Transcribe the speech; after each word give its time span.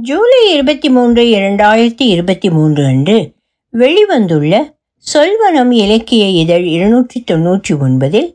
ஜூலை 0.00 0.52
இருபத்தி 0.52 0.88
மூன்று 0.88 1.22
இரண்டாயிரத்தி 1.22 2.02
இருபத்தி 2.06 2.50
மூன்று 2.50 2.84
அன்று 2.84 3.32
வெளிவந்துள்ள 3.72 4.74
சொல்வனம் 5.04 5.70
இலக்கிய 5.70 6.28
இதழ் 6.28 6.64
இருநூற்றி 6.64 7.24
தொன்னூற்றி 7.30 7.74
ஒன்பதில் 7.80 8.28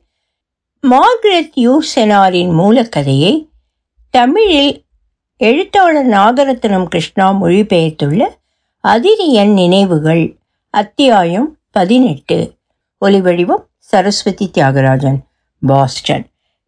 மார்கரெட் 0.81 1.53
யூசெனாரின் 1.55 2.51
மூலக்கதையை 2.53 3.47
தமிழில் 4.09 4.83
எழுத்தாளர் 5.37 6.07
நாகரத்னம் 6.07 6.83
கிருஷ்ணா 6.83 7.41
மொழிபெயர்த்துள்ள 7.41 8.27
அதிரியன் 8.83 9.53
நினைவுகள் 9.53 10.35
அத்தியாயம் 10.69 11.57
பதினெட்டு. 11.71 12.53
ஒலிவடிவம் 13.05 13.63
Saraswathi 13.77 14.51
Thiyagarajan 14.53 15.19
Boston. 15.61 16.27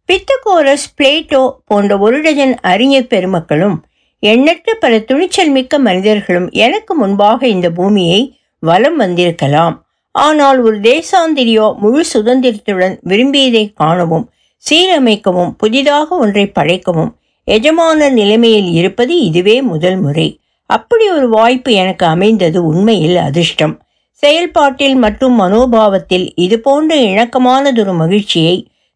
Pythagoras 0.10 0.88
Plato 0.98 1.56
போன்ற 1.66 1.98
ஒரு 1.98 2.22
டஜன் 2.22 2.60
அறிஞர் 2.60 3.08
பெருமக்களும் 3.08 3.86
எண்ணற்ற 4.32 4.74
பல 4.84 4.94
துணிச்சல் 5.00 5.52
மிக்க 5.56 5.78
மனிதர்களும் 5.80 6.48
எனக்கு 6.66 6.94
முன்பாக 6.96 7.48
இந்த 7.48 7.68
பூமியை 7.70 8.22
வலம் 8.64 8.96
வந்திருக்கலாம். 8.96 9.76
ஆனால் 10.16 10.60
ஒரு 10.62 10.78
தேசாந்திரியோ 10.88 11.66
முழு 11.82 12.02
சுதந்திரத்துடன் 12.14 12.96
விரும்பியதை 13.02 13.64
காணவும் 13.74 14.26
சீரமைக்கவும் 14.64 15.52
புதிதாக 15.58 16.08
ஒன்றை 16.18 16.46
படைக்கவும் 16.50 17.12
எஜமான 17.48 18.08
நிலைமையில் 18.12 18.70
இருப்பது 18.72 19.16
இதுவே 19.22 19.58
முதல் 19.72 19.98
முறை. 19.98 20.28
அப்படி 20.70 21.06
ஒரு 21.18 21.28
வாய்ப்பு 21.30 21.72
எனக்கு 21.82 22.06
அமைந்தது 22.06 22.60
உண்மையில் 22.66 23.18
அதிர்ஷ்டம். 23.26 23.76
செயல்பாட்டில் 24.24 24.98
மற்றும் 25.04 25.36
மனோபாவத்தில் 25.42 26.26
இது 26.46 26.58
போன்ற 26.60 26.96
இணக்கமானதொரு 27.10 27.94
மகிழ்ச்சியை 27.96 28.56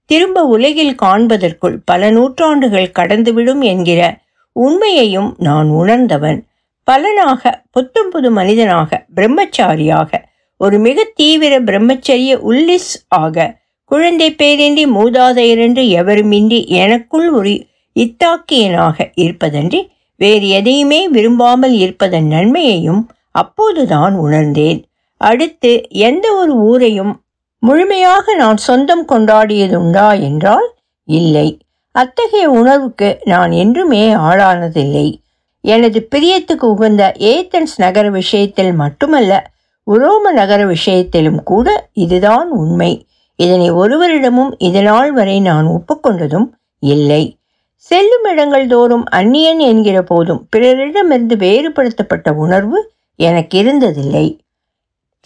திரும்ப 0.10 0.44
உலகில் 0.56 0.96
காண்பதற்குள் 1.02 1.78
பல 1.90 2.10
நூற்றாண்டுகள் 2.10 2.96
கடந்துவிடும் 3.00 3.62
என்கிற 3.72 4.02
உண்மையையும் 4.66 5.30
நான் 5.38 5.70
உணர்ந்தவன். 5.82 6.40
பலனாக 6.88 7.42
புத்தம் 7.72 8.10
புது 8.10 8.30
மனிதனாக 8.32 9.00
பிரம்மச்சாரியாக 9.16 10.12
ஒரு 10.60 10.78
மிக 10.80 11.04
தீவிர 11.16 11.54
பிரம்மச்சரிய 11.60 12.32
உல்லிஸ் 12.50 12.94
ஆக 13.16 13.46
குழந்தை 13.92 14.28
பேரின்றி 14.38 14.84
மூதாதையரென்று 14.96 15.84
எவருமின்றி 16.00 16.60
எனக்குள் 16.80 17.28
ஒரு 17.32 17.54
இத்தாக்கியனாக 17.96 19.08
இருப்பதன்றி 19.16 19.82
வேறு 20.20 20.48
எதையுமே 20.50 21.00
விரும்பாமல் 21.10 21.76
இருப்பதன் 21.84 22.28
நன்மையையும் 22.28 23.02
அப்போதுதான் 23.42 24.16
உணர்ந்தேன். 24.16 24.80
அடுத்து 25.22 25.72
எந்த 26.08 26.26
ஒரு 26.36 26.54
ஊரையும் 26.70 27.14
முழுமையாக 27.64 28.36
நான் 28.36 28.60
சொந்தம் 28.68 29.06
கொண்டாடியதுண்டா 29.08 30.08
என்றால் 30.22 30.68
இல்லை. 31.08 31.48
அத்தகைய 32.00 32.50
உணர்வுக்கு 32.50 33.20
நான் 33.24 33.52
என்றுமே 33.52 34.14
ஆளானதில்லை. 34.14 35.08
எனது 35.62 36.08
பிரியத்துக்கு 36.16 36.66
உகந்த 36.74 37.14
ஏத்தன்ஸ் 37.20 37.76
நகர 37.76 38.10
விஷயத்தில் 38.10 38.74
மட்டுமல்ல 38.74 39.52
உரோம 39.88 40.32
நகர 40.32 40.66
விஷயத்திலும் 40.66 41.44
கூட 41.44 41.90
இதுதான் 41.94 42.50
உண்மை. 42.50 43.08
இதனை 43.36 43.72
ஒருவரிடமும் 43.72 44.52
இதனால் 44.58 45.12
வரை 45.12 45.40
நான் 45.40 45.68
ஒப்புக்கொண்டதும் 45.68 46.48
இல்லை. 46.80 47.38
செல்லும் 47.76 48.24
இடங்கள் 48.24 48.68
தோறும் 48.68 49.06
அந்நியன் 49.06 49.60
என்கிற 49.60 50.02
போதும் 50.02 50.48
பிறரிடமிருந்து 50.56 51.36
வேறுபடுத்தப்பட்ட 51.46 52.30
உணர்வு 52.34 52.92
எனக்கு 53.16 53.56
இருந்ததில்லை. 53.64 54.28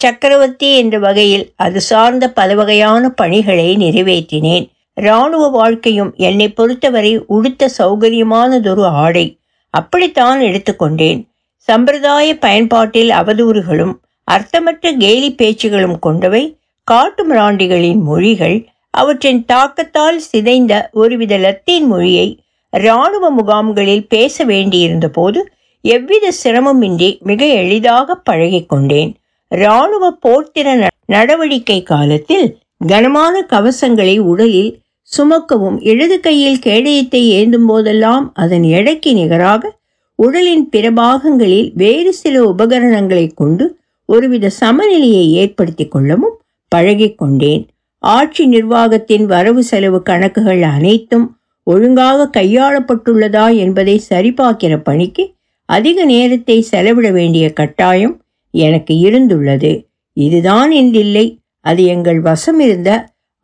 சக்கரவர்த்தி 0.00 0.76
என்ற 0.76 0.98
வகையில் 0.98 1.52
அது 1.56 1.80
சார்ந்த 1.80 2.24
பல 2.30 2.54
வகையான 2.54 3.08
பணிகளை 3.08 3.68
நிறைவேற்றினேன். 3.76 4.66
இராணுவ 4.96 5.48
வாழ்க்கையும் 5.48 6.14
என்னை 6.16 6.52
பொறுத்தவரை 6.52 7.18
உடுத்த 7.26 7.70
சௌகரியமானதொரு 7.78 8.82
ஆடை. 8.82 9.38
அப்படித்தான் 9.70 10.40
எடுத்துக்கொண்டேன் 10.40 11.28
சம்பிரதாய 11.68 12.38
பயன்பாட்டில் 12.38 13.10
அவதூறுகளும் 13.10 13.94
அர்த்தமற்ற 14.24 14.92
கேலி 14.92 15.34
பேச்சுகளும் 15.42 15.98
கொண்டவை 15.98 16.58
காட்டு 16.84 17.34
மிராண்டிகளின் 17.34 18.02
மொழிகள் 18.02 18.68
அவற்றின் 18.90 19.44
தாக்கத்தால் 19.52 20.20
சிதைந்த 20.32 20.88
ஒருவித 20.92 21.36
லத்தீன் 21.38 21.86
மொழியை 21.86 22.42
இராணுவ 22.70 23.30
முகாம்களில் 23.30 24.06
பேச 24.06 24.44
வேண்டியிருந்த 24.44 25.08
போது 25.08 25.52
எவ்வித 25.80 26.32
சிரமமின்றி 26.44 27.20
மிக 27.20 27.46
எளிதாக 27.46 28.22
பழகிக்கொண்டேன் 28.30 29.14
இராணுவ 29.48 30.18
போர்த்திற 30.22 30.88
நடவடிக்கை 31.06 31.82
காலத்தில் 31.82 32.58
கனமான 32.86 33.46
கவசங்களை 33.52 34.18
உடலில் 34.18 34.83
சுமக்கவும். 35.16 35.78
இடது 35.80 36.20
கையில் 36.20 36.58
கேடயத்தை 36.58 37.22
ஏந்தும் 37.38 37.66
போதெல்லாம் 37.66 38.32
அதன் 38.34 38.62
எடைக்கு 38.62 39.12
நிகராக 39.14 39.72
உடலின் 40.16 40.68
பிற 40.68 40.90
பாகங்களில் 40.92 41.70
வேறு 41.74 42.12
சில 42.12 42.42
உபகரணங்களை 42.44 43.34
கொண்டு 43.34 43.64
ஒருவித 44.06 44.50
சமநிலையை 44.50 45.32
ஏற்படுத்தி 45.32 45.88
கொள்ளவும் 45.88 46.36
பழகிக்கொண்டேன் 46.76 47.62
ஆட்சி 47.98 48.46
நிர்வாகத்தின் 48.46 49.24
வரவு 49.24 49.62
செலவு 49.64 50.02
கணக்குகள் 50.02 50.62
அனைத்தும் 50.62 51.26
ஒழுங்காக 51.66 52.40
கையாளப்பட்டுள்ளதா 52.40 53.56
என்பதை 53.56 54.02
சரிபார்க்கிற 54.10 54.76
பணிக்கு 54.82 55.24
அதிக 55.68 56.04
நேரத்தை 56.04 56.60
செலவிட 56.60 57.10
வேண்டிய 57.10 57.52
கட்டாயம் 57.52 58.22
எனக்கு 58.50 58.94
இருந்துள்ளது. 58.94 59.72
இதுதான் 60.16 60.72
என்றில்லை 60.72 61.26
அது 61.60 61.84
எங்கள் 61.84 62.20
வசம் 62.20 62.60
இருந்த 62.60 62.90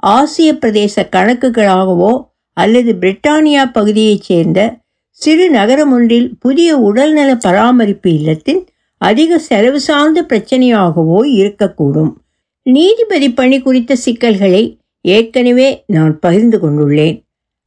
ஆசிய 0.01 0.55
பிரதேச 0.55 0.97
கணக்குகளாகவோ 0.97 2.25
அல்லது 2.53 2.93
பிரிட்டானியா 2.93 3.73
பகுதியைச் 3.73 4.23
சேர்ந்த 4.23 4.79
சிறு 5.11 5.51
நகரம் 5.51 5.93
ஒன்றில் 5.93 6.39
புதிய 6.39 6.79
உடல்நல 6.79 7.35
பராமரிப்பு 7.35 8.15
இல்லத்தின் 8.15 8.67
அதிக 8.99 9.39
செலவு 9.39 9.81
சார்ந்த 9.81 10.23
பிரச்சனையாகவோ 10.23 11.25
இருக்கக்கூடும். 11.25 12.13
நீதிபதி 12.63 13.33
பணி 13.33 13.61
குறித்த 13.61 13.97
சிக்கல்களை 13.97 14.79
ஏற்கனவே 15.01 15.85
நான் 15.87 16.19
பகிர்ந்து 16.19 16.59
கொண்டுள்ளேன். 16.59 17.23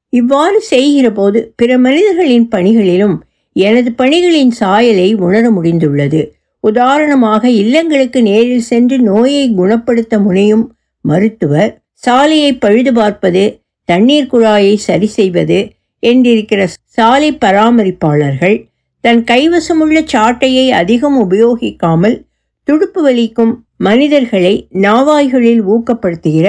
இவ்வாறு 0.09 0.61
செய்கிற 0.61 1.11
போது 1.11 1.53
பிற 1.55 1.77
மனிதர்களின் 1.77 2.47
பணிகளிலும் 2.47 3.21
எனது 3.53 3.91
பணிகளின் 3.91 4.51
சாயலை 4.51 5.13
உணர 5.13 5.49
முடிந்துள்ளது. 5.49 6.29
உதாரணமாக 6.59 7.49
இல்லங்களுக்கு 7.49 8.21
நேரில் 8.21 8.61
சென்று 8.61 8.99
நோயை 8.99 9.53
குணப்படுத்த 9.53 10.19
முனையும் 10.19 10.75
மருத்துவர் 11.01 11.82
சாலையை 12.03 12.53
பழுது 12.53 12.93
பார்ப்பது 12.93 13.61
தண்ணீர் 13.85 14.29
குழாயை 14.31 14.75
சரி 14.75 15.05
செய்வது 15.05 15.69
என்றிருக்கிற 16.03 16.67
சாலை 16.89 17.37
பராமரிப்பாளர்கள் 17.45 18.57
தன் 19.01 19.23
கைவசமுள்ள 19.23 19.97
சாட்டையை 20.13 20.69
அதிகம் 20.69 21.31
உபயோகிக்காமல் 21.31 22.15
துடுப்பு 22.63 23.01
வலிக்கும் 23.01 23.53
மனிதர்களை 23.77 24.67
நாவாய்களில் 24.73 25.61
ஊக்கப்படுத்துகிற 25.63 26.47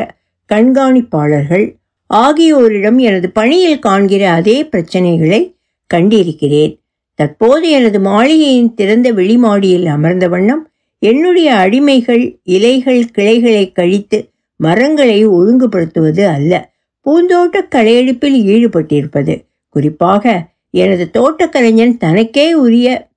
கண்காணிப்பாளர்கள் 0.51 1.67
ஆகியோரிடம் 2.15 2.99
எனது 2.99 3.31
பணியில் 3.31 3.79
காண்கிற 3.79 4.31
அதே 4.31 4.63
பிரச்சனைகளை 4.63 5.41
கண்டிருக்கிறேன். 5.95 6.73
தற்போது 7.15 7.71
எனது 7.71 8.01
மாளிகையின் 8.01 8.75
திறந்த 8.75 9.13
வெளிமாடியில் 9.13 9.87
அமர்ந்த 9.87 10.29
வண்ணம் 10.29 10.63
என்னுடைய 10.99 11.55
அடிமைகள் 11.55 12.25
இலைகள் 12.43 13.11
கிளைகளை 13.11 13.73
கழித்து 13.73 14.19
மரங்களை 14.65 15.29
ஒழுங்குபடுத்துவது 15.29 16.27
அல்ல. 16.27 16.73
பூந்தோட்ட 17.05 17.61
கலையெடுப்பில் 17.71 18.39
ஈடுபட்டிருப்பது. 18.45 19.45
குறிப்பாக 19.69 20.47
எனது 20.71 21.11
தோட்டக்கலைஞன் 21.13 21.97
தனக்கே 21.97 22.55
உரிய 22.55 23.09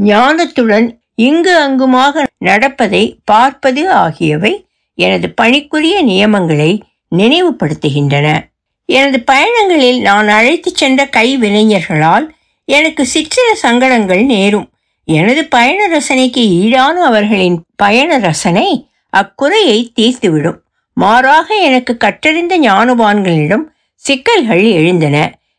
ஞானத்துடன் 0.00 0.98
இங்கு 1.14 1.56
அங்குமாக 1.56 2.26
நடப்பதை 2.38 3.18
பார்ப்பது 3.24 3.90
ஆகியவை 3.90 4.66
எனது 4.94 5.34
பணிக்குரிய 5.40 6.02
நியமங்களை 6.02 6.80
நினைவுபடுத்துகின்றன. 7.16 8.38
எனது 8.84 9.22
பயணங்களில் 9.26 10.00
நான் 10.00 10.28
அழைத்துச் 10.28 10.76
சென்ற 10.76 11.08
கைவினைஞர்களால் 11.16 12.28
எனக்கு 12.64 13.06
சிற்சில 13.06 13.54
சங்கடங்கள் 13.54 14.24
நேரும். 14.24 14.68
எனது 15.04 15.44
பயண 15.44 15.98
ரசனைக்கு 15.98 16.42
ஈடான 16.60 17.02
அவர்களின் 17.02 17.64
பயண 17.76 18.18
ரசனை 18.18 18.88
அக்குறையை 19.16 19.88
தீர்த்துவிடும். 20.00 20.59
மாறாக 20.92 21.54
எனக்கு 21.54 21.96
கற்றறிந்த 21.96 22.58
ஞானவான்களிடம் 22.58 23.64
சிக்கல்கள் 23.94 24.64
எழுந்தன. 24.70 25.16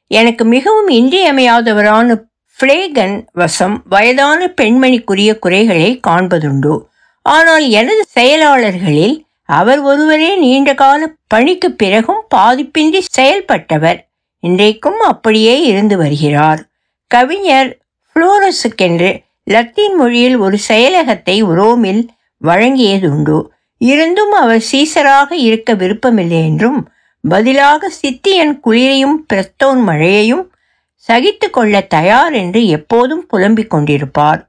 எனக்கு 0.08 0.46
மிகவும் 0.46 0.90
இன்றியமையாதவரான 0.90 2.24
பிளேகன் 2.60 3.26
வசம் 3.32 3.84
வயதான 3.90 4.54
பெண்மணிக்குரிய 4.62 5.40
குறைகளை 5.40 6.00
காண்பதுண்டு. 6.08 6.82
ஆனால் 7.22 7.70
எனது 7.70 8.04
செயலாளர்களில் 8.16 9.26
அவர் 9.46 9.80
ஒருவரே 9.80 10.36
நீண்ட 10.36 10.74
கால 10.74 11.10
பணிக்கு 11.28 11.72
பிறகும் 11.72 12.22
பாதிப்பின்றி 12.36 13.02
செயல்பட்டவர். 13.18 14.00
இன்றைக்கும் 14.40 15.00
அப்படியே 15.00 15.62
இருந்து 15.62 15.98
வருகிறார். 15.98 16.62
கவிஞர் 17.08 17.78
புளோரஸுக்கென்று 18.16 19.24
லத்தீன் 19.44 19.96
மொழியில் 19.96 20.38
ஒரு 20.38 20.58
செயலகத்தை 20.68 21.42
உரோமில் 21.42 22.10
வழங்கியதுண்டு. 22.44 23.38
இருந்தும் 23.84 24.32
அவர் 24.32 24.64
சீசராக 24.72 25.32
இருக்க 25.32 25.74
விருப்பமில்லை 25.74 26.40
என்றும் 26.46 26.80
பதிலாக 27.24 27.90
சித்தியன் 28.02 28.54
குளிரையும் 28.60 29.18
பிரத்தோன் 29.34 29.82
மழையையும் 29.84 30.44
சகித்து 31.08 31.50
கொள்ள 31.50 31.82
தயார் 31.82 32.34
என்று 32.34 32.68
எப்போதும் 32.68 33.26
புலம்பிக் 33.26 33.74
கொண்டிருப்பார். 33.74 34.42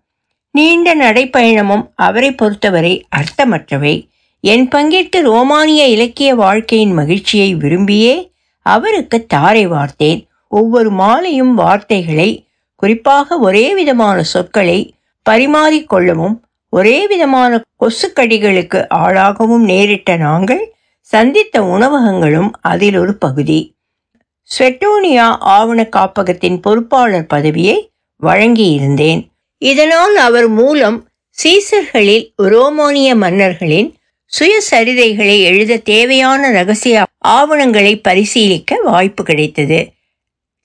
நீண்ட 0.51 0.95
நடைப்பயணமும் 0.97 1.85
அவரை 1.95 2.31
பொறுத்தவரை 2.33 2.95
அர்த்தமற்றவை. 3.17 3.95
என் 4.41 4.69
பங்கிற்கு 4.69 5.21
ரோமானிய 5.21 5.87
இலக்கிய 5.87 6.35
வாழ்க்கையின் 6.35 6.93
மகிழ்ச்சியை 6.93 7.57
விரும்பியே 7.57 8.15
அவருக்கு 8.67 9.27
தாரை 9.27 9.65
வார்த்தேன். 9.69 10.23
ஒவ்வொரு 10.49 10.91
மாலையும் 10.91 11.55
வார்த்தைகளை 11.55 12.31
குறிப்பாக 12.83 13.39
ஒரே 13.39 13.75
விதமான 13.75 14.23
சொற்களை 14.23 14.95
பரிமாறிக்கொள்ளவும் 15.31 16.37
ஒரே 16.73 17.07
விதமான 17.07 17.63
கொசுக்கடிகளுக்கு 17.81 18.79
ஆளாகவும் 18.95 19.65
நேரிட்ட 19.71 20.17
நாங்கள் 20.17 20.75
சந்தித்த 21.01 21.63
உணவகங்களும் 21.63 22.51
அதில் 22.61 22.97
ஒரு 22.97 23.15
பகுதி. 23.15 23.75
ஸ்வெட்டோனியா 24.51 25.27
ஆவண 25.39 25.89
காப்பகத்தின் 25.97 26.59
பொறுப்பாளர் 26.61 27.27
பதவியை 27.27 27.91
வழங்கியிருந்தேன். 28.23 29.21
இதனால் 29.59 30.17
அவர் 30.17 30.49
மூலம் 30.49 30.99
சீசர்களில் 31.39 32.25
ரோமானிய 32.37 33.15
மன்னர்களின் 33.15 33.91
சுயசரிதைகளை 34.33 35.37
எழுத 35.43 35.77
தேவையான 35.77 36.51
ரகசிய 36.51 37.05
ஆவணங்களை 37.19 38.01
பரிசீலிக்க 38.01 38.81
வாய்ப்பு 38.83 39.25
கிடைத்தது. 39.25 39.81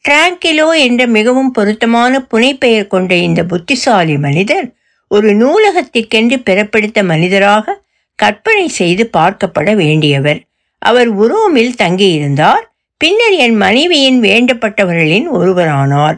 டிராங்கிலோ 0.05 0.69
என்ற 0.79 1.07
மிகவும் 1.07 1.51
பொருத்தமான 1.51 2.25
புனைப்பெயர் 2.33 2.87
கொண்ட 2.87 3.15
இந்த 3.15 3.43
புத்திசாலி 3.43 4.17
மனிதர் 4.17 4.67
ஒரு 5.07 5.33
நூலகத்திற்கென்று 5.33 6.41
பிறப்பிடித்த 6.49 7.03
மனிதராக 7.03 7.83
கற்பனை 8.15 8.67
செய்து 8.67 9.09
பார்க்கப்பட 9.17 9.75
வேண்டியவர். 9.75 10.41
அவர் 10.79 11.07
உரோமில் 11.07 11.75
தங்கியிருந்தார். 11.77 12.75
பின்னர் 12.97 13.31
என் 13.31 13.55
மனைவியின் 13.55 14.21
வேண்டப்பட்டவர்களின் 14.21 15.25
ஒருவரானார். 15.33 16.17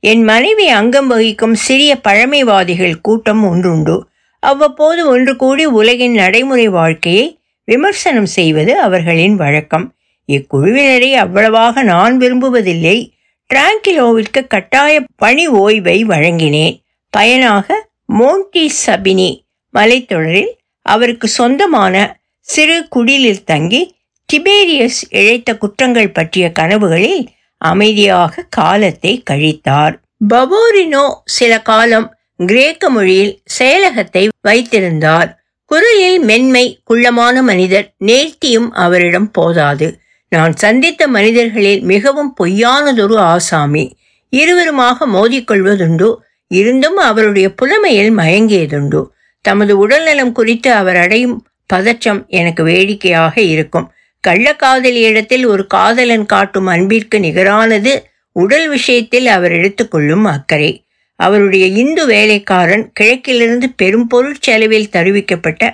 என் 0.00 0.22
மனைவி 0.22 0.68
அங்கம் 0.68 1.06
வகிக்கும் 1.06 1.54
சிறிய 1.54 1.96
பழமைவாதிகள் 1.96 3.00
கூட்டம் 3.00 3.48
ஒன்றுண்டு. 3.48 4.06
அவ்வப்போது 4.40 5.08
ஒன்று 5.08 5.36
கூடி 5.36 5.64
உலகின் 5.64 6.12
நடைமுறை 6.12 6.68
வாழ்க்கையை 6.68 7.38
விமர்சனம் 7.64 8.26
செய்வது 8.26 8.78
அவர்களின் 8.78 9.36
வழக்கம். 9.36 9.94
இக்குழுவினரை 10.28 11.12
அவ்வளவாக 11.12 11.82
நான் 11.82 12.18
விரும்புவதில்லை. 12.18 13.10
டிராங்கிலோவிற்கு 13.54 14.46
கட்டாய 14.46 15.02
பணி 15.16 15.48
ஓய்வை 15.48 16.00
வழங்கினேன். 16.02 16.82
பயனாக 17.10 17.88
மோன்டி 18.08 18.64
சபினி 18.86 19.30
மலைத்தொடரில் 19.74 20.52
அவருக்கு 20.82 21.28
சொந்தமான 21.28 22.20
சிறு 22.40 22.88
குடிலில் 22.96 23.44
தங்கி 23.44 23.94
டிபேரியஸ் 24.32 25.00
இழைத்த 25.10 25.56
குற்றங்கள் 25.56 26.10
பற்றிய 26.10 26.52
கனவுகளில் 26.58 27.26
அமைதியாக 27.58 28.46
காலத்தை 28.50 29.22
கழித்தார். 29.30 29.94
பபோரினோ 30.28 31.04
சில 31.24 31.62
காலம் 31.62 32.16
கிரேக்க 32.36 32.90
மொழியில் 32.90 33.42
செயலகத்தை 33.58 34.28
வைத்திருந்தார். 34.40 35.28
குரலில் 35.64 36.18
மென்மை 36.20 36.80
குள்ளமான 36.84 37.42
மனிதர் 37.42 37.94
நேர்த்தியும் 38.04 38.68
அவரிடம் 38.70 39.30
போதாது. 39.30 39.98
நான் 40.28 40.56
சந்தித்த 40.56 41.08
மனிதர்களில் 41.08 41.82
மிகவும் 41.82 42.34
பொய்யானதொரு 42.40 43.16
ஆசாமி. 43.16 43.84
இருவருமாக 44.32 45.06
மோதிக்கொள்வதுண்டு 45.12 46.08
இருந்தும் 46.50 46.96
அவருடைய 46.96 47.54
புலமையில் 47.54 48.12
மயங்கியதுண்டு. 48.16 49.00
தமது 49.40 49.78
உடல்நலம் 49.78 50.32
குறித்து 50.32 50.72
அவர் 50.72 50.96
அடையும் 50.96 51.46
பதற்றம் 51.66 52.26
எனக்கு 52.28 52.62
வேடிக்கையாக 52.62 53.40
இருக்கும். 53.40 53.90
கள்ளக்காதலியிடத்தில் 54.28 55.46
ஒரு 55.46 55.66
காதலன் 55.66 56.26
காட்டும் 56.26 56.66
அன்பிற்கு 56.66 57.18
நிகரானது 57.18 57.92
உடல் 58.36 58.68
விஷயத்தில் 58.68 59.26
அவர் 59.26 59.52
எடுத்துக்கொள்ளும் 59.52 60.24
அக்கறை. 60.24 60.86
அவருடைய 61.20 61.66
இந்து 61.66 62.06
வேலைக்காரன் 62.06 62.92
கிழக்கிலிருந்து 62.92 63.72
பெரும் 63.76 64.08
பொருட்செலவில் 64.14 64.92
தருவிக்கப்பட்ட 64.92 65.72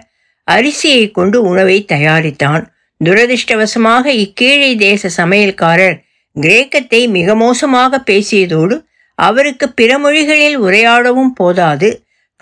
அரிசியை 0.50 1.10
கொண்டு 1.10 1.42
உணவை 1.42 1.84
தயாரித்தான். 1.92 2.64
துரதிருஷ்டவசமாக 3.04 4.06
இக்கீழை 4.06 4.76
தேச 4.76 5.24
சமையல்காரர் 5.24 5.96
கிரேக்கத்தை 6.36 7.08
மிக 7.08 7.34
மோசமாக 7.34 8.02
பேசியதோடு 8.10 8.76
அவருக்கு 9.22 9.66
பிற 9.72 9.90
மொழிகளில் 9.98 10.58
உரையாடவும் 10.60 11.34
போதாது. 11.34 11.88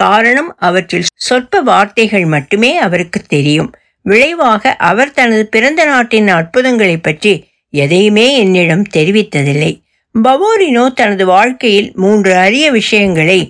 காரணம் 0.01 0.51
அவற்றில் 0.59 1.11
சொற்ப 1.15 1.61
வார்த்தைகள் 1.61 2.25
மட்டுமே 2.25 2.71
அவருக்கு 2.79 3.21
தெரியும். 3.29 3.71
விளைவாக 4.07 4.73
அவர் 4.89 5.13
தனது 5.13 5.43
பிறந்த 5.47 5.81
நாட்டின் 5.85 6.29
அற்புதங்களை 6.29 6.97
பற்றி 6.97 7.33
எதையுமே 7.73 8.27
என்னிடம் 8.37 8.85
தெரிவித்ததில்லை. 8.97 9.73
பவோரினோ 10.15 10.85
தனது 10.93 11.25
வாழ்க்கையில் 11.27 11.91
மூன்று 11.95 12.33
அரிய 12.37 12.67
விஷயங்களை 12.71 13.41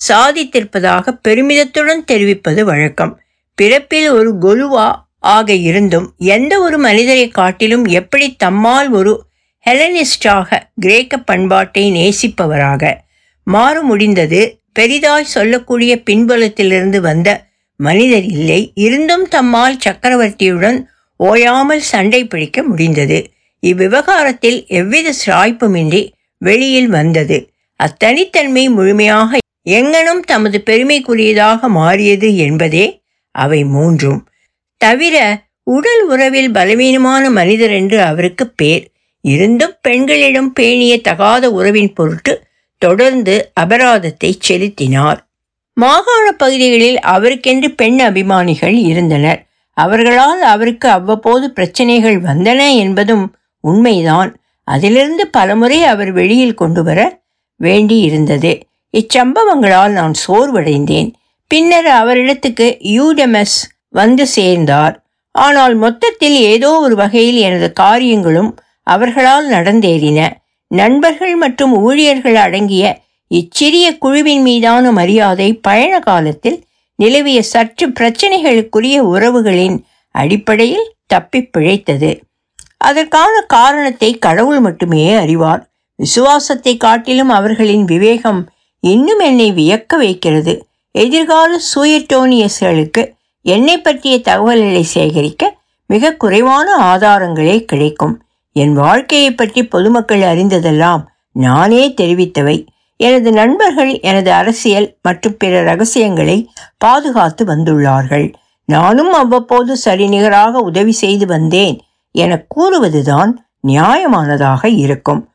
சாதித்திருப்பதாக 0.00 1.12
பெருமிதத்துடன் 1.28 2.04
தெரிவிப்பது 2.04 2.64
வழக்கம். 2.64 3.12
பிறப்பில் 3.58 4.08
ஒரு 4.10 4.30
கொலுவா 4.42 4.88
ஆக 5.26 5.52
இருந்தும் 5.68 6.08
எந்த 6.18 6.54
ஒரு 6.60 6.78
மனிதரை 6.78 7.28
காட்டிலும் 7.28 7.84
எப்படி 7.98 8.26
தம்மால் 8.44 8.90
ஒரு 8.90 9.12
ஹெலனிஸ்டாக 9.66 10.60
கிரேக்க 10.74 11.16
பண்பாட்டை 11.18 11.90
நேசிப்பவராக. 11.90 12.94
மாறு 13.44 13.82
முடிந்தது 13.82 14.58
பெரிதாய் 14.78 15.22
சொல்லக்கூடிய 15.22 16.02
பின்புலத்திலிருந்து 16.10 16.98
வந்த 16.98 17.46
மனிதர் 17.76 18.24
இல்லை. 18.24 18.72
இருந்தும் 18.74 19.28
தம்மால் 19.28 19.78
சக்கரவர்த்தியுடன் 19.86 20.84
ஓயாமல் 21.16 21.80
சண்டை 21.80 22.24
பிடிக்க 22.24 22.62
முடிந்தது. 22.62 23.30
இவ்விவகாரத்தில் 23.66 24.66
எவ்வித 24.66 25.12
சாய்ப்புமின்றி 25.26 26.10
வெளியில் 26.38 26.88
வந்தது. 26.88 27.50
அத்தனித்தன்மை 27.80 28.68
முழுமையாக 28.68 29.38
எங்கனும் 29.62 30.20
தமது 30.20 30.62
பெருமைக்குரியதாக 30.66 31.68
மாறியது 31.68 32.36
என்பதே 32.36 33.02
அவை 33.30 33.64
மூன்றும். 33.64 34.28
தவிர 34.76 35.42
உடல் 35.62 36.02
உறவில் 36.08 36.50
பலவீனமான 36.50 37.30
மனிதர் 37.30 37.70
என்று 37.70 38.02
அவருக்கு 38.02 38.48
பேர். 38.50 38.93
இருந்தும் 39.24 39.74
பெண்களிடம் 39.80 40.52
பேணிய 40.52 40.94
தகாத 41.00 41.44
உறவின் 41.50 41.92
பொருட்டு 41.92 42.32
தொடர்ந்து 42.82 43.34
அபராதத்தை 43.60 44.30
செலுத்தினார். 44.38 45.20
மாகாண 45.76 46.26
பகுதிகளில் 46.32 46.98
அவருக்கென்று 46.98 47.68
பெண் 47.70 47.98
அபிமானிகள் 48.00 48.76
இருந்தனர். 48.84 49.40
அவர்களால் 49.76 50.42
அவருக்கு 50.42 50.88
அவ்வப்போது 50.88 51.46
பிரச்சனைகள் 51.50 52.18
வந்தன 52.20 52.60
என்பதும் 52.76 53.24
உண்மைதான். 53.60 54.30
அதிலிருந்து 54.68 55.24
பலமுறை 55.26 55.82
அவர் 55.84 56.12
வெளியில் 56.12 56.54
கொண்டு 56.54 56.82
வர 56.82 57.00
வேண்டி 57.60 57.96
இருந்தது 58.00 58.52
இச்சம்பவங்களால் 58.94 59.92
நான் 59.92 60.14
சோர்வடைந்தேன். 60.26 61.08
பின்னர் 61.50 61.88
அவரிடத்துக்கு 62.00 62.66
யூடெமஸ் 62.98 63.58
வந்து 63.88 64.24
சேர்ந்தார். 64.26 64.94
ஆனால் 65.34 65.74
மொத்தத்தில் 65.74 66.36
ஏதோ 66.52 66.70
ஒரு 66.78 66.94
வகையில் 66.96 67.36
எனது 67.36 67.68
காரியங்களும் 67.72 68.50
அவர்களால் 68.84 69.50
நடந்தேறின. 69.50 70.30
நண்பர்கள் 70.66 71.34
மற்றும் 71.34 71.76
ஊழியர்கள் 71.76 72.34
அடங்கிய 72.34 73.00
இச்சிறிய 73.28 73.98
குழுவின் 73.98 74.42
மீதான 74.42 74.92
மரியாதை 74.92 75.54
பயண 75.54 75.98
காலத்தில் 75.98 76.64
நிலவிய 76.96 77.42
சற்று 77.42 77.88
பிரச்சனைகளுக்குரிய 77.88 78.98
உறவுகளின் 79.00 79.82
அடிப்படையில் 80.10 80.92
தப்பி 81.06 81.42
பிழைத்தது. 81.42 82.20
அதற்கான 82.76 83.40
காரணத்தை 83.40 84.18
கடவுள் 84.18 84.60
மட்டுமே 84.60 85.12
அறிவார். 85.14 85.68
விசுவாசத்தை 85.96 86.76
காட்டிலும் 86.76 87.28
அவர்களின் 87.28 87.84
விவேகம் 87.84 88.48
இன்னும் 88.80 89.18
என்னை 89.18 89.52
வியக்க 89.52 89.96
வைக்கிறது. 89.96 90.66
எதிர்கால 90.90 91.58
சூயட்டோனியஸ்களுக்கு 91.74 93.12
என்னை 93.42 93.78
பற்றிய 93.78 94.20
தகவல்களை 94.20 94.82
சேகரிக்க 94.82 95.56
மிக 95.86 96.12
குறைவான 96.12 96.96
ஆதாரங்களே 96.96 97.64
கிடைக்கும். 97.64 98.23
என் 98.56 98.72
வாழ்க்கையை 98.72 99.34
பற்றி 99.34 99.66
பொதுமக்கள் 99.66 100.20
அறிந்ததெல்லாம் 100.20 101.02
நானே 101.32 101.94
தெரிவித்தவை. 102.00 102.66
எனது 102.96 103.32
நண்பர்கள் 103.32 104.00
எனது 104.00 104.32
அரசியல் 104.32 104.96
மற்றும் 105.02 105.36
பிற 105.36 105.62
ரகசியங்களை 105.62 106.50
பாதுகாத்து 106.78 107.44
வந்துள்ளார்கள். 107.44 108.32
நானும் 108.64 109.12
அவ்வப்போது 109.12 109.76
சரிநிகராக 109.84 110.52
உதவி 110.58 110.92
செய்து 110.92 111.26
வந்தேன் 111.26 111.80
என 112.10 112.46
கூறுவதுதான் 112.56 113.32
நியாயமானதாக 113.68 114.66
இருக்கும். 114.76 115.28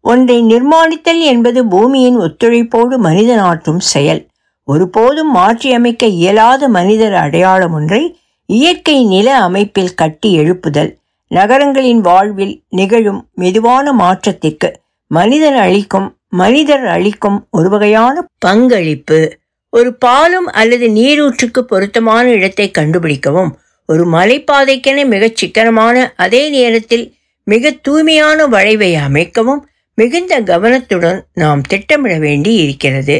ஒன்றை 0.00 0.42
நிர்மாணித்தல் 0.42 1.20
என்பது 1.20 1.66
பூமியின் 1.66 2.18
ஒத்துழைப்போடு 2.20 2.96
மனிதன் 2.98 3.38
ஆற்றும் 3.38 3.80
செயல். 3.80 4.26
ஒருபோதும் 4.64 5.30
மாற்றியமைக்க 5.30 6.06
இயலாத 6.06 6.68
மனிதர் 6.68 7.14
அடையாளம் 7.14 7.72
ஒன்றை 7.72 8.02
இயற்கை 8.46 9.04
நில 9.04 9.36
அமைப்பில் 9.36 9.94
கட்டி 9.94 10.38
எழுப்புதல். 10.38 10.97
நகரங்களின் 11.30 12.00
வாழ்வில் 12.00 12.62
நிகழும் 12.68 13.28
மெதுவான 13.34 13.92
மாற்றத்திற்கு 13.92 14.80
மனிதன் 15.06 15.54
அளிக்கும் 15.54 16.08
மனிதர் 16.28 16.86
அளிக்கும் 16.86 17.48
ஒரு 17.50 17.68
வகையான 17.68 18.24
பங்களிப்பு 18.38 19.38
ஒரு 19.70 19.94
பாலம் 19.94 20.46
அல்லது 20.46 20.88
நீரூற்றுக்கு 20.88 21.58
பொருத்தமான 21.58 22.28
இடத்தை 22.28 22.70
கண்டுபிடிக்கவும் 22.70 23.50
ஒரு 23.86 24.04
மலைப்பாதைக்கென 24.10 25.04
மிகச் 25.06 25.36
சிக்கனமான 25.36 26.12
அதே 26.16 26.48
நேரத்தில் 26.48 27.14
மிக 27.44 27.70
தூய்மையான 27.70 28.46
வளைவை 28.46 28.94
அமைக்கவும் 28.94 29.62
மிகுந்த 29.94 30.40
கவனத்துடன் 30.40 31.26
நாம் 31.34 31.62
திட்டமிட 31.62 32.18
வேண்டி 32.18 32.54
இருக்கிறது. 32.54 33.16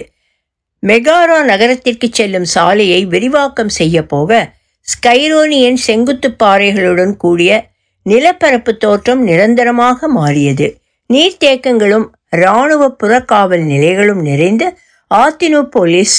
மெகாரா 0.82 1.44
நகரத்திற்கு 1.44 2.08
செல்லும் 2.10 2.44
சாலையை 2.44 3.04
விரிவாக்கம் 3.04 3.68
செய்ய 3.68 4.02
போக 4.02 4.30
ஸ்கைரோனியன் 4.88 5.80
செங்குத்து 5.86 6.28
பாறைகளுடன் 6.38 7.16
கூடிய 7.16 7.50
நிலப்பரப்பு 8.10 8.72
தோற்றம் 8.76 9.22
நிரந்தரமாக 9.22 10.08
மாறியது. 10.08 10.66
நீர்த்தேக்கங்களும் 11.10 12.06
இராணுவ 12.30 12.82
புறக்காவல் 13.02 13.64
நிலைகளும் 13.64 14.22
நிறைந்த 14.22 14.64
ஆத்தினோபோலிஸ் 15.10 16.18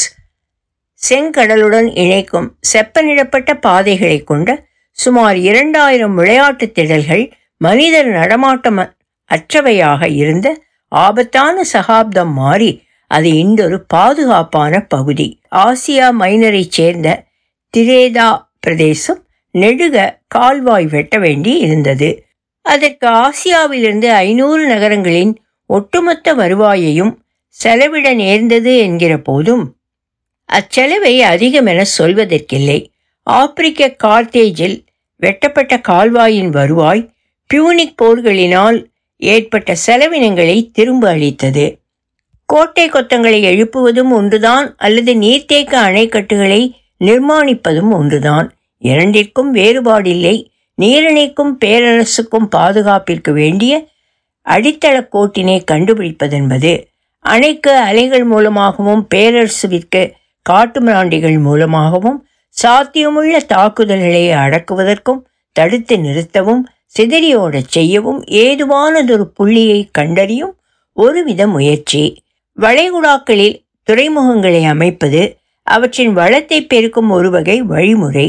செங்கடலுடன் 1.02 1.90
இணைக்கும் 1.96 2.48
செப்பனிடப்பட்ட 2.72 3.52
பாதைகளை 3.62 4.18
கொண்ட 4.24 4.50
சுமார் 4.98 5.38
இரண்டாயிரம் 5.50 6.16
விளையாட்டு 6.16 6.66
திடல்கள் 6.72 7.24
மனிதர் 7.62 8.10
நடமாட்டம் 8.10 8.82
அற்றவையாக 9.30 10.10
இருந்த 10.22 10.48
ஆபத்தான 10.92 11.64
சகாப்தம் 11.74 12.34
மாறி 12.34 12.72
அது 13.12 13.30
இன்றொரு 13.44 13.78
பாதுகாப்பான 13.94 14.82
பகுதி. 14.88 15.28
ஆசியா 15.56 16.08
மைனரைச் 16.20 16.76
சேர்ந்த 16.78 17.08
திரேதா 17.74 18.30
பிரதேசம் 18.60 19.22
நெடுக 19.52 20.22
கால்வாய் 20.28 20.86
வெட்ட 20.86 21.18
வேண்டி 21.18 21.58
இருந்தது. 21.58 22.24
அதற்கு 22.62 23.08
ஆசியாவிலிருந்து 23.08 24.06
ஐநூறு 24.06 24.68
நகரங்களின் 24.68 25.42
ஒட்டுமொத்த 25.66 26.34
வருவாயையும் 26.34 27.24
செலவிட 27.48 28.14
நேர்ந்தது 28.14 28.78
என்கிற 28.78 29.18
போதும் 29.18 29.76
அச்செலவை 30.54 31.22
அதிகமென 31.32 31.86
சொல்வதற்கில்லை. 31.98 32.86
ஆப்பிரிக்க 33.24 33.96
கார்த்தேஜில் 34.04 34.86
வெட்டப்பட்ட 35.16 35.78
கால்வாயின் 35.78 36.50
வருவாய் 36.50 37.10
பியூனிக் 37.54 37.96
போர்களினால் 38.02 38.86
ஏற்பட்ட 39.18 39.76
செலவினங்களை 39.88 40.72
திரும்ப 40.72 41.10
அளித்தது. 41.10 41.80
கோட்டை 42.46 42.90
கொத்தங்களை 42.90 43.42
எழுப்புவதும் 43.42 44.12
ஒன்றுதான் 44.12 44.76
அல்லது 44.78 45.14
நீர்த்தேக்க 45.14 45.76
அணைக்கட்டுகளை 45.88 46.72
நிர்மாணிப்பதும் 47.00 47.92
ஒன்றுதான். 47.92 48.59
இரண்டிற்கும் 48.84 49.56
வேறுபாடில்லை. 49.56 50.36
நீரிணைக்கும் 50.78 51.54
பேரரசுக்கும் 51.66 52.48
பாதுகாப்பிற்கு 52.56 53.32
வேண்டிய 53.32 53.88
அடித்தள 54.46 54.98
கோட்டினை 55.14 55.58
கண்டுபிடிப்பதென்பது 55.72 56.72
அணைக்கு 57.20 57.72
அலைகள் 57.72 58.24
மூலமாகவும் 58.24 59.08
பேரரசுவிற்கு 59.16 60.02
காட்டுமிராண்டிகள் 60.50 61.40
மூலமாகவும் 61.40 62.28
சாத்தியமுள்ள 62.56 63.46
தாக்குதல்களை 63.46 64.30
அடக்குவதற்கும் 64.30 65.20
தடுத்து 65.52 65.96
நிறுத்தவும் 65.98 66.64
சிதறியோடச் 67.00 67.68
செய்யவும் 67.68 68.24
ஏதுவானதொரு 68.24 69.26
புள்ளியை 69.38 69.90
கண்டறியும் 69.92 70.54
ஒருவித 70.94 71.48
முயற்சி. 71.48 72.04
வளைகுடாக்களில் 72.58 73.58
துறைமுகங்களை 73.92 74.64
அமைப்பது 74.68 75.38
அவற்றின் 75.64 76.14
வளத்தை 76.14 76.66
பெருக்கும் 76.66 77.10
ஒரு 77.10 77.30
வகை 77.30 77.62
வழிமுறை. 77.62 78.28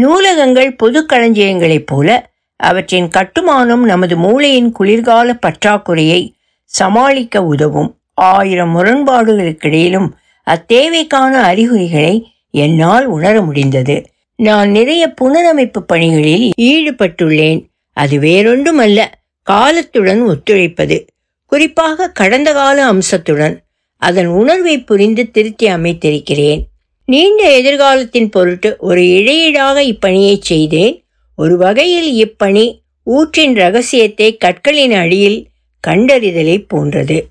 நூலகங்கள் 0.00 0.76
பொது 0.76 1.06
களஞ்சியங்களைப் 1.06 1.86
போல 1.86 2.30
அவற்றின் 2.56 3.08
கட்டுமானம் 3.08 3.84
நமது 3.84 4.16
மூளையின் 4.16 4.72
குளிர்கால 4.72 5.38
பற்றாக்குறையை 5.46 6.32
சமாளிக்க 6.64 7.44
உதவும் 7.44 7.98
ஆயிரம் 8.14 8.76
முரண்பாடுகளுக்கிடையிலும் 8.76 10.08
அத்தேவைக்கான 10.50 11.30
அறிகுறிகளை 11.30 12.26
என்னால் 12.50 13.06
உணர 13.06 13.42
முடிந்தது. 13.42 14.04
நான் 14.36 14.70
நிறைய 14.70 15.14
புனரமைப்பு 15.20 15.78
பணிகளில் 15.78 16.52
ஈடுபட்டுள்ளேன். 16.60 17.66
அது 17.92 18.16
வேறொன்றுமல்ல 18.18 19.04
காலத்துடன் 19.42 20.22
ஒத்துழைப்பது. 20.22 21.06
குறிப்பாக 21.46 22.10
கடந்த 22.10 22.52
கால 22.52 22.84
அம்சத்துடன். 22.84 23.62
அதன் 23.96 24.26
உணர்வை 24.26 24.78
புரிந்து 24.78 25.30
திருத்தி 25.30 25.68
அமைத்திருக்கிறேன். 25.68 26.64
நீண்ட 27.06 27.56
எதிர்காலத்தின் 27.56 28.30
பொருட்டு 28.30 28.76
ஒரு 28.78 29.00
இழையீடாக 29.00 29.94
இப்பணியை 29.94 30.36
செய்தேன். 30.40 31.04
ஒரு 31.36 31.56
வகையில் 31.56 32.26
இப்பணி 32.26 32.80
ஊற்றின் 33.06 33.54
ரகசியத்தை 33.54 34.36
கற்களின் 34.36 34.92
அடியில் 34.92 35.48
கண்டறிதலை 35.86 36.64
போன்றது. 36.68 37.26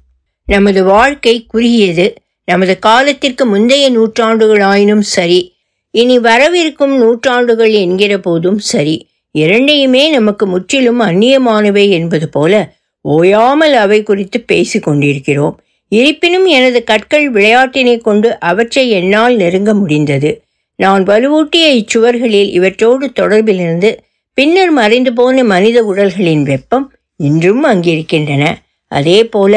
நமது 0.46 0.84
வாழ்க்கை 0.84 1.46
குறுகியது. 1.46 2.14
நமது 2.46 2.80
காலத்திற்கு 2.80 3.46
முந்தைய 3.46 3.92
நூற்றாண்டுகளாயினும் 3.92 5.00
சரி 5.00 5.54
இனி 5.92 6.20
வரவிருக்கும் 6.20 6.98
நூற்றாண்டுகள் 6.98 7.72
என்கிற 7.72 8.18
போதும் 8.18 8.60
சரி 8.60 9.08
இரண்டையுமே 9.32 10.10
நமக்கு 10.10 10.46
முற்றிலும் 10.46 11.02
அந்நியமானவை 11.02 11.90
என்பது 11.90 12.30
போல 12.30 12.74
ஓயாமல் 13.02 13.74
அவை 13.74 14.04
குறித்து 14.04 14.44
பேசிக்கொண்டிருக்கிறோம் 14.48 14.82
கொண்டிருக்கிறோம். 14.82 15.60
இருப்பினும் 15.96 16.48
எனது 16.58 16.80
கற்கள் 16.84 17.28
விளையாட்டினை 17.32 17.96
கொண்டு 18.02 18.30
அவற்றை 18.40 18.84
என்னால் 18.90 19.36
நெருங்க 19.36 19.72
முடிந்தது. 19.74 20.32
நான் 20.80 21.04
வலுவூட்டிய 21.04 21.66
இச்சுவர்களில் 21.80 22.52
இவற்றோடு 22.52 23.06
தொடர்பிலிருந்து 23.20 23.90
பின்னர் 24.38 24.72
மறைந்து 24.72 25.12
போன 25.14 25.44
மனித 25.44 25.78
உடல்களின் 25.84 26.44
வெப்பம் 26.44 26.86
இன்றும் 27.20 27.64
அங்கிருக்கின்றன. 27.64 28.44
அதே 28.92 29.20
போல 29.26 29.54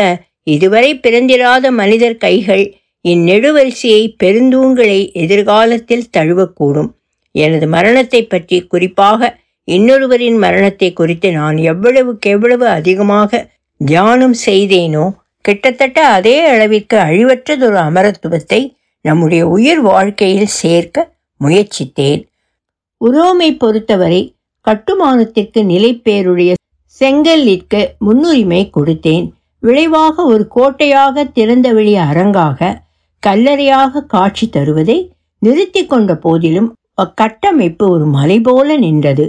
இதுவரை 0.47 0.91
பிறந்திராத 0.97 1.71
மனிதர் 1.71 2.17
கைகள் 2.17 2.65
இந்நெடுவரிசையை 3.05 4.03
பெருந்தூண்களை 4.23 5.01
எதிர்காலத்தில் 5.23 6.11
தழுவக்கூடும். 6.17 6.91
எனது 7.35 7.67
மரணத்தை 7.67 8.21
பற்றி 8.25 8.59
குறிப்பாக 8.67 9.31
இன்னொருவரின் 9.69 10.39
மரணத்தை 10.39 10.89
குறித்து 10.93 11.29
நான் 11.33 11.57
எவ்வளவுக்கு 11.71 12.27
எவ்வளவு 12.31 12.67
அதிகமாக 12.69 13.41
தியானம் 13.81 14.37
செய்தேனோ 14.47 15.07
கிட்டத்தட்ட 15.47 15.99
அதே 16.07 16.37
அளவிற்கு 16.45 16.97
அழிவற்றதொரு 16.99 17.79
அமரத்துவத்தை 17.89 18.61
நம்முடைய 19.05 19.43
உயிர் 19.49 19.81
வாழ்க்கையில் 19.81 20.55
சேர்க்க 20.61 21.05
முயற்சித்தேன். 21.41 22.23
உரோமை 23.01 23.49
பொறுத்தவரை 23.55 24.23
கட்டுமானத்திற்கு 24.67 25.61
நிலைப்பேருடைய 25.73 26.53
செங்கல்லிற்கு 27.01 27.81
முன்னுரிமை 27.99 28.63
கொடுத்தேன். 28.77 29.27
விளைவாக 29.63 30.25
ஒரு 30.25 30.45
கோட்டையாக 30.49 31.25
திறந்த 31.25 31.69
வெளி 31.73 31.95
அரங்காக 32.09 32.73
கல்லறையாக 33.23 34.05
காட்சி 34.07 34.47
தருவதை 34.49 34.99
நிறுத்தி 35.43 35.83
கொண்ட 35.87 36.11
போதிலும் 36.25 36.69
அக்கட்டமைப்பு 37.03 37.85
ஒரு 37.95 38.07
மலை 38.17 38.41
போல 38.41 38.77
நின்றது. 38.77 39.27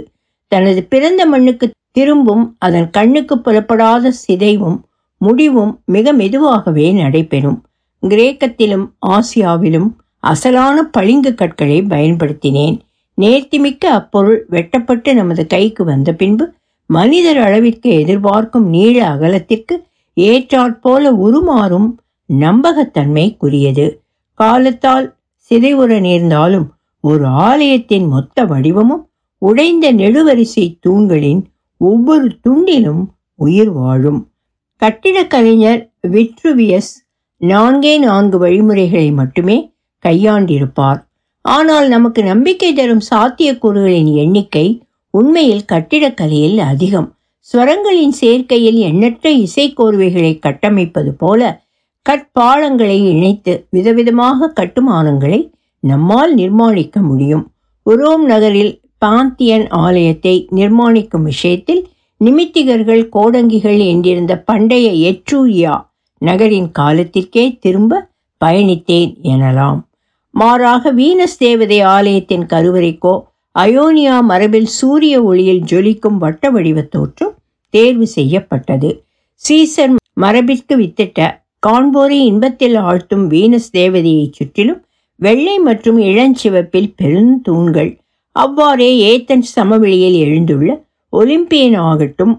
தனது 0.52 0.82
பிறந்த 0.92 1.22
மண்ணுக்கு 1.26 1.66
திரும்பும் 1.92 2.44
அதன் 2.58 2.90
கண்ணுக்கு 2.90 3.34
புலப்படாத 3.38 4.12
சிதைவும் 4.24 4.78
முடிவும் 5.18 5.80
மிக 5.84 6.12
மெதுவாகவே 6.12 6.92
நடைபெறும். 6.92 7.64
கிரேக்கத்திலும் 8.02 8.92
ஆசியாவிலும் 9.06 9.88
அசலான 10.22 10.76
பளிங்கு 10.90 11.34
கற்களை 11.34 11.82
பயன்படுத்தினேன். 11.82 12.78
நேர்த்திமிக்க 13.18 13.78
அப்பொருள் 13.78 14.46
வெட்டப்பட்டு 14.48 15.14
நமது 15.14 15.46
கைக்கு 15.46 15.84
வந்த 15.84 16.12
பின்பு 16.12 16.52
மனிதர் 16.86 17.38
அளவிற்கு 17.38 17.90
எதிர்பார்க்கும் 17.90 18.68
நீள 18.68 19.06
அகலத்திற்கு 19.06 19.84
ஏற்றாற்போல 20.20 21.10
உருமாறும் 21.10 21.96
நம்பகத்தன்மைக்குரியது 22.38 23.98
காலத்தால் 24.34 25.16
சிதைவுற 25.50 26.00
நேர்ந்தாலும் 26.00 26.72
ஒரு 27.00 27.26
ஆலயத்தின் 27.26 28.08
மொத்த 28.08 28.44
வடிவமும் 28.44 29.08
உடைந்த 29.38 29.92
நெடுவரிசை 29.92 30.76
தூண்களின் 30.80 31.46
ஒவ்வொரு 31.76 32.30
துண்டிலும் 32.48 33.04
உயிர் 33.34 33.70
வாழும். 33.70 34.27
கட்டிடக்கலைஞர் 34.82 35.80
விட்ருவியஸ் 36.08 36.90
நான்கே 37.40 37.98
நான்கு 37.98 38.36
வழிமுறைகளை 38.38 39.08
மட்டுமே 39.10 39.56
கையாண்டிருப்பார். 40.04 41.00
ஆனால் 41.44 41.88
நமக்கு 41.88 42.20
நம்பிக்கை 42.22 42.70
தரும் 42.72 43.02
சாத்தியக்கூறுகளின் 43.10 44.10
எண்ணிக்கை 44.14 44.66
உண்மையில் 45.14 45.64
கட்டிடக்கலையில் 45.72 46.58
அதிகம். 46.58 47.08
ஸ்வரங்களின் 47.40 48.14
சேர்க்கையில் 48.20 48.78
எண்ணற்ற 48.90 49.30
இசைக்கோர்வைகளை 49.30 50.32
கட்டமைப்பது 50.46 51.12
போல 51.18 51.60
கற்பாலங்களை 52.06 52.98
இணைத்து 53.12 53.52
விதவிதமாக 53.76 54.52
கட்டுமானங்களை 54.60 55.40
நம்மால் 55.80 56.32
நிர்மாணிக்க 56.36 57.00
முடியும். 57.00 57.44
உரோம் 57.86 58.24
நகரில் 58.24 58.72
பாந்தியன் 59.06 59.66
ஆலயத்தை 59.68 60.34
நிர்மாணிக்கும் 60.54 61.26
விஷயத்தில் 61.32 61.82
நிமித்திகர்கள் 62.20 63.02
கோடங்கிகள் 63.16 63.80
என்றிருந்த 63.92 64.32
பண்டைய 64.44 64.86
எட்ரூரியா 65.10 65.74
நகரின் 66.22 66.70
காலத்திற்கே 66.78 67.44
திரும்ப 67.58 68.00
பயணித்தேன் 68.40 69.12
எனலாம். 69.32 69.80
மாறாக 70.34 70.92
வீனஸ் 70.92 71.38
தேவதை 71.38 71.78
ஆலயத்தின் 71.96 72.46
கருவறைக்கோ 72.46 73.14
அயோனியா 73.54 74.16
மரபில் 74.22 74.70
சூரிய 74.78 75.14
ஒளியில் 75.22 75.62
ஜொலிக்கும் 75.62 76.18
வட்ட 76.18 76.50
வடிவ 76.50 76.82
தோற்றம் 76.94 77.34
தேர்வு 77.74 78.06
செய்யப்பட்டது. 78.06 78.90
சீசர் 79.42 79.94
மரபிற்கு 80.20 80.74
வித்திட்ட 80.76 81.18
காண்போரை 81.66 82.18
இன்பத்தில் 82.24 82.76
ஆழ்த்தும் 82.80 83.24
வீனஸ் 83.26 83.70
தேவதையை 83.72 84.26
சுற்றிலும் 84.30 84.82
வெள்ளை 85.20 85.56
மற்றும் 85.58 85.98
இளஞ்சிவப்பில் 86.10 86.90
பெருந்தூண்கள் 87.02 87.92
அவ்வாறே 88.36 88.90
ஏத்தன் 89.10 89.46
சமவெளியில் 89.54 90.18
எழுந்துள்ள 90.24 90.70
ஒலிம்பியன் 91.12 91.78
ஆகட்டும் 91.90 92.34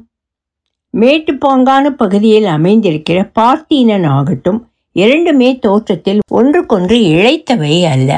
மேட்டுப்பாங்கான 0.93 1.85
பகுதியில் 2.01 2.47
அமைந்திருக்கிற 2.57 3.19
பார்த்தீனன் 3.39 4.07
ஆகட்டும் 4.07 4.59
இரண்டுமே 4.95 5.49
தோற்றத்தில் 5.59 6.21
ஒன்றுக்கொன்று 6.31 6.97
இழைத்தவை 7.13 7.75
அல்ல. 7.91 8.11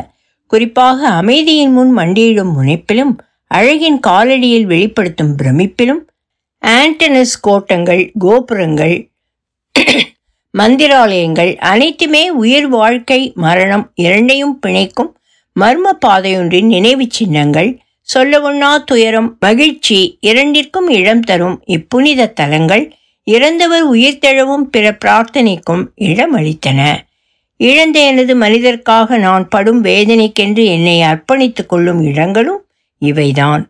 குறிப்பாக 0.52 1.08
அமைதியின் 1.22 1.72
முன் 1.72 1.92
மண்டியிடும் 1.98 2.54
முனைப்பிலும் 2.58 3.14
அழகின் 3.52 4.00
காலடியில் 4.08 4.68
வெளிப்படுத்தும் 4.74 5.34
பிரமிப்பிலும் 5.38 6.02
ஆண்டனஸ் 6.64 7.36
கோட்டங்கள் 7.42 8.04
கோபுரங்கள் 8.20 8.96
மந்திராலயங்கள் 10.54 11.52
அனைத்துமே 11.72 12.24
உயிர் 12.30 12.68
வாழ்க்கை 12.68 13.20
மரணம் 13.36 13.86
இரண்டையும் 13.96 14.60
பிணைக்கும் 14.68 15.12
மர்ம 15.56 15.94
பாதையொன்றின் 16.06 16.66
நினைவு 16.66 17.06
சின்னங்கள். 17.10 17.70
சொல்லவுண்ணா 18.14 18.84
துயரம் 18.84 19.38
மகிழ்ச்சி 19.40 20.18
இரண்டிற்கும் 20.22 20.90
இடம் 20.90 21.22
தரும் 21.22 21.62
இப்புனித 21.66 22.28
தலங்கள். 22.28 22.92
இறந்தவர் 23.24 23.94
உயிர்த்தெழவும் 23.94 24.66
பிற 24.74 24.98
பிரார்த்தனைக்கும் 25.06 25.84
இடமளித்தன 25.96 26.96
இழந்த 27.58 28.00
எனது 28.00 28.36
மனிதர்க்காக 28.36 29.18
நான் 29.18 29.48
படும் 29.48 29.84
வேதனைக்கென்று 29.84 30.66
என்னை 30.66 31.02
அர்ப்பணித்துக் 31.02 31.66
கொள்ளும் 31.66 32.02
இடங்களும் 32.02 32.66
இவைதான். 33.02 33.70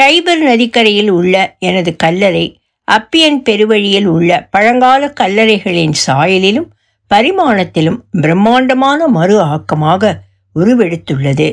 டைபர் 0.00 0.42
நதிக்கரையில் 0.42 1.08
உள்ள 1.08 1.56
எனது 1.58 1.96
கல்லறை 1.96 2.58
அப்பியன் 2.92 3.40
பெருவழியில் 3.44 4.04
உள்ள 4.04 4.48
பழங்கால 4.50 5.12
கல்லறைகளின் 5.20 5.94
சாயலிலும் 6.06 6.68
பரிமாணத்திலும் 7.14 7.98
பிரம்மாண்டமான 8.20 9.06
மறு 9.06 9.36
ஆக்கமாக 9.44 10.12
உருவெடுத்துள்ளது. 10.56 11.48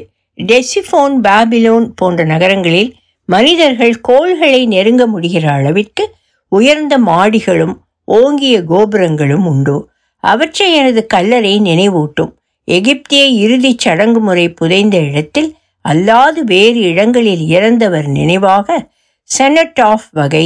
டெசிஃபோன் 0.50 1.16
பாபிலோன் 1.28 1.86
போன்ற 1.96 2.24
நகரங்களில் 2.24 2.92
மனிதர்கள் 3.30 3.96
கோள்களை 4.00 4.66
நெருங்க 4.66 5.04
முடிகிற 5.08 5.46
அளவிற்கு 5.48 6.04
உயர்ந்த 6.48 6.94
மாடிகளும் 7.00 7.76
ஓங்கிய 8.08 8.56
கோபுரங்களும் 8.64 9.46
உண்டு. 9.46 9.76
அவற்றை 10.24 10.68
எனது 10.74 11.02
கல்லறை 11.06 11.54
நினைவூட்டும். 11.62 12.32
எகிப்திய 12.68 13.24
இறுதிச் 13.44 13.80
சடங்கு 13.80 14.20
முறை 14.20 14.46
புதைந்த 14.50 14.98
இடத்தில் 15.00 15.50
அல்லாது 15.86 16.40
வேறு 16.46 16.80
இடங்களில் 16.80 17.44
இறந்தவர் 17.48 18.08
நினைவாக 18.08 18.90
செனட் 19.30 19.80
ஆஃப் 19.80 20.08
வகை 20.12 20.46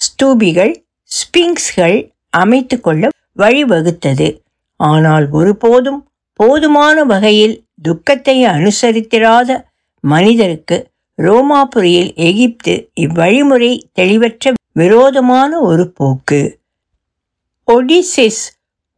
ஸ்தூபிகள் 0.00 0.74
ஸ்பிங்ஸ்கள் 1.10 1.96
அமைத்து 2.30 2.76
கொள்ள 2.80 3.08
வழிவகுத்தது. 3.38 4.28
ஆனால் 4.80 5.26
ஒருபோதும் 5.30 6.00
போதுமான 6.40 7.04
வகையில் 7.04 7.56
துக்கத்தை 7.82 8.44
அனுசரித்திராத 8.44 9.64
மனிதருக்கு 10.00 10.90
ரோமாபுரியில் 11.18 12.14
எகிப்து 12.14 12.90
இவ்வழிமுறை 13.00 13.82
தெளிவற்ற 13.92 14.52
விரோதமான 14.72 15.60
ஒரு 15.60 15.92
போக்கு. 15.92 16.58
ஒடிசிஸ் 17.68 18.44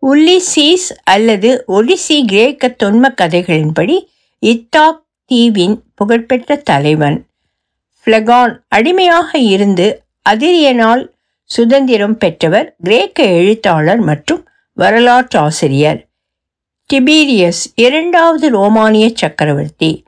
உல்லிசீஸ் 0.02 0.88
அல்லது 1.04 1.64
ஒடிசி 1.68 2.24
கிரேக்க 2.24 2.76
தொன்ம 2.82 3.08
கதைகளின்படி 3.22 3.96
இத்தாக் 4.42 5.00
தீவின் 5.24 5.82
புகழ்பெற்ற 5.94 6.56
தலைவன். 6.56 7.26
ஃப்ளகான் 8.06 8.58
அடிமையாக 8.68 9.38
இருந்து 9.38 10.02
அதிரியனால் 10.30 11.02
சுதந்திரம் 11.44 12.16
பெற்றவர் 12.16 12.76
கிரேக்க 12.82 13.22
எழுத்தாளர் 13.22 14.00
மற்றும் 14.00 14.42
வரலாற்றாசிரியர். 14.76 16.09
டிபீரியஸ் 16.94 17.72
இரண்டாவது 17.74 18.50
ரோமானிய 18.50 19.10
சக்கரவர்த்தி. 19.14 20.04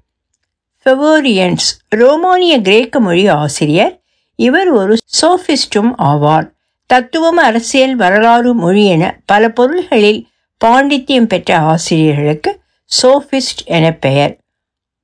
ஃபெவோரியன்ஸ் 0.85 1.69
ரோமானிய 1.89 2.61
கிரேக்க 2.61 3.01
மொழி 3.01 3.29
ஆசிரியர். 3.29 4.01
இவர் 4.37 4.69
ஒரு 4.69 4.97
சோஃபிஸ்டும் 5.21 5.93
ஆவார். 5.99 6.51
தத்துவம் 6.87 7.37
அரசியல் 7.37 7.97
வரலாறு 7.97 8.55
மொழி 8.55 8.87
என 8.87 9.21
பல 9.27 9.49
பொருள்களில் 9.49 10.27
பாண்டித்யம் 10.65 11.25
பெற்ற 11.25 11.59
ஆசிரியர்களுக்கு 11.59 12.61
சோஃபிஸ்ட் 13.03 13.65
என 13.65 13.93
பெயர். 13.93 14.39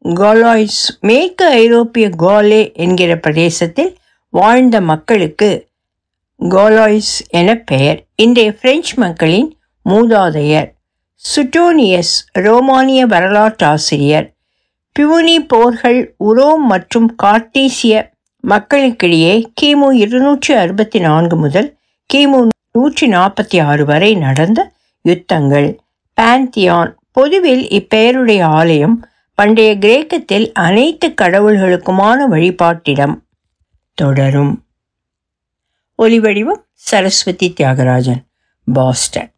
கோலாய்ஸ் 0.04 1.00
மேற்கு 1.00 1.46
ஐரோப்பிய 1.46 2.10
கோலே 2.18 2.74
என்கிற 2.74 3.16
பிரதேசத்தில் 3.16 3.96
வாழ்ந்த 4.28 4.80
மக்களுக்கு 4.80 5.68
கோலாய்ஸ் 6.40 7.18
என 7.28 7.54
பெயர். 7.54 8.04
இன்றைய 8.16 8.52
பிரெஞ்சு 8.52 8.94
மக்களின் 8.96 9.56
மூதாதையர். 9.84 10.76
சுட்டோனியஸ் 11.24 12.14
ரோமானிய 12.32 13.06
வரலாற்றாசிரியர் 13.06 14.26
பியூனி 14.96 15.36
போர்கள் 15.46 16.14
உரோம் 16.24 16.64
மற்றும் 16.68 17.08
கார்டீசிய 17.22 17.94
மக்களுக்கிடையே 18.44 19.34
கிமு 19.60 19.88
இருநூற்றி 19.92 20.54
அறுபத்தி 20.54 20.98
நான்கு 20.98 21.36
முதல் 21.36 21.68
கிமு 22.14 22.46
நூற்றி 22.72 23.06
நாற்பத்தி 23.08 23.64
ஆறு 23.64 23.84
வரை 23.84 24.14
நடந்த 24.14 24.60
யுத்தங்கள். 25.04 25.68
பாந்தியான் 26.20 26.92
பொதுவில் 27.12 27.64
இப்பெயருடைய 27.78 28.42
ஆலயம் 28.42 28.96
பண்டைய 29.34 29.78
கிரேக்கத்தில் 29.78 30.52
அனைத்து 30.52 31.08
கடவுள்களுக்குமான 31.08 32.28
வழிபாட்டிடம் 32.28 33.16
தொடரும். 33.94 34.64
ஒலிவடிவம் 35.98 36.62
சரஸ்வதி 36.72 37.54
தியாகராஜன் 37.60 38.22
பாஸ்டன். 38.66 39.30